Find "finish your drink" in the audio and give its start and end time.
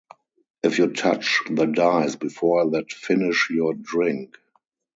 2.91-4.35